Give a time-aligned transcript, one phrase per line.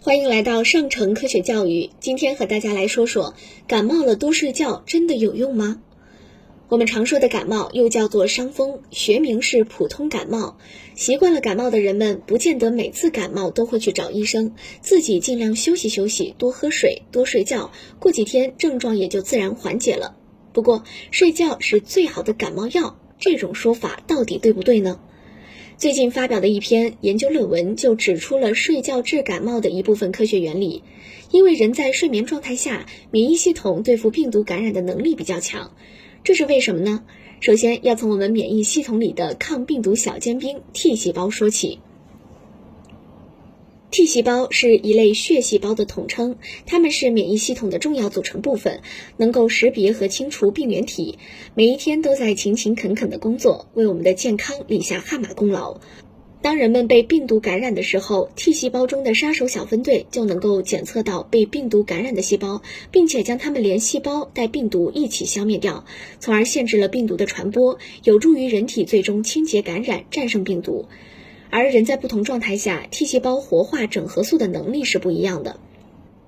[0.00, 1.90] 欢迎来到上城科学教育。
[1.98, 3.34] 今天和大家来说说，
[3.66, 5.82] 感冒了多睡觉真的有用吗？
[6.68, 10.56] 我们常说的感冒又叫做伤风，学名是普通感冒。
[10.94, 20.14] 习惯了感冒的人们，不见得每次感冒都会去找医生，自己尽量休息休息，多喝水，多睡觉，过几天症状也就自然缓解了。
[20.52, 25.00] 不过，睡觉是最好的感冒药，这种说法到底对不对呢？
[25.78, 30.82] 最近发表的一篇研究论文就指出了睡觉治感冒的一部分科学原理。
[31.30, 35.70] 因为人在睡眠状态下，免疫系统对付病毒感染的能力比较强。
[36.24, 37.04] 这是为什么呢？
[37.38, 41.78] 首先要从我们免疫系统里的抗病毒小尖兵 T 细胞说起。
[43.90, 48.82] T 细胞是一类血细胞的统称，它们是免疫系统的重要组成部分，
[49.16, 51.18] 能够识别和清除病原体，
[51.54, 55.80] 每一天都在勤勤恳恳的工作，为我们的健康立下汗马功劳。
[56.42, 62.60] 当人们被病毒感染的时候，T 细胞中的杀手小分队就能够检测到被病毒感染的细胞，
[62.92, 65.86] 并且将它们连细胞带病毒一起消灭掉，
[66.20, 70.86] 从而限制了病毒的传播，有助于人体最终清洁感染，战胜病毒。
[71.50, 75.58] 而人在不同状态下，T 细胞活化整合素的能力是不一样的。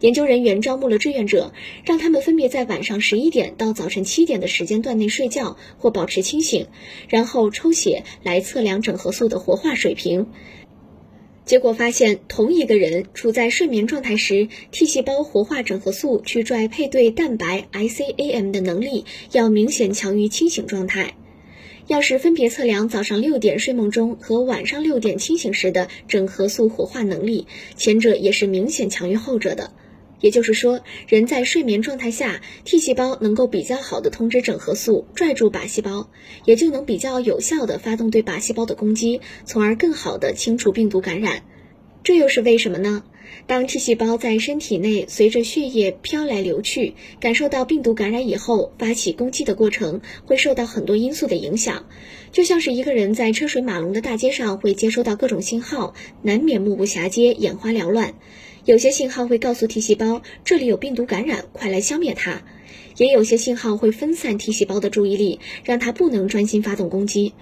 [0.01, 1.53] 研究人员招募了志愿者，
[1.85, 6.69] 让他们分别在晚上十一点到早晨七点的时间段内睡觉或保持清醒，
[7.09, 10.27] 然后抽血来测量整合素的活化水平。
[11.45, 21.15] 结果发现，同一个人处在睡眠状态时，T 细胞活化整合素去拽配对蛋白 ICAM 的能力要明显强于清醒状态。
[21.91, 29.73] 要是分别测量早上六点睡梦中和晚上六点清醒时的整合素活化能力，前者也是明显强于后者的。
[30.21, 36.09] 也就是说，人在睡眠状态下，T 细胞能够比较好的通知整合素拽住靶细胞，
[36.45, 41.43] 也就能比较有效的发动对靶细胞的攻击，从而更好的清除病毒感染。
[42.05, 43.03] 这又是为什么呢？
[43.47, 51.87] 当 T 细胞在身体内随着血液飘来流去，感受到病毒感染以后，发起攻击的过程会受到很多因素的影响。
[52.33, 58.15] 就像是一个人在车水马龙的大街上会接收到各种信号，难免目不暇接、眼花缭乱。
[58.65, 62.43] 有些信号会告诉 T 细胞这里有病毒感染，快来消灭它；
[62.99, 67.33] 也有些信号会分散 T 细胞的注意力，让它不能专心发动攻击。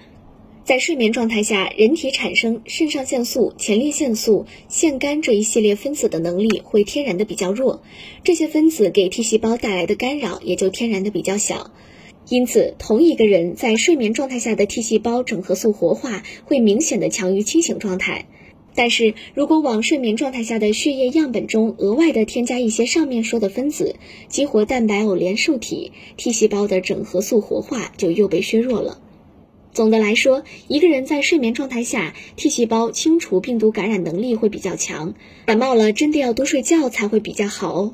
[0.69, 7.81] 在睡眠状态下，人体产生肾上腺素、前列腺素、腺苷这一系列分子的能力会天然的比较弱，
[8.23, 11.71] 这些分子给 T 细胞带来的干扰也就天然的比较小。
[12.27, 18.27] 因此，同一个人在睡眠状态下的 T 细胞整合素活化会明显的强于清醒状态。
[18.75, 23.95] 但是如果往睡眠状态下的血液样本中额外的添加一些上面说的分子，
[24.27, 29.01] 激活蛋白偶联受体，T 细胞的整合素活化就又被削弱了。
[29.71, 35.13] 总的来说，一个人在睡眠状态下，T 细胞清除病毒感染能力会比较强。
[35.45, 37.93] 感冒了，真的要多睡觉才会比较好哦。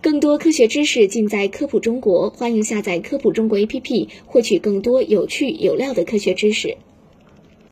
[0.00, 6.76] 更多科学知识尽在科普中国，欢迎下载科普中国 APP，获取更多有趣有料的科学知识。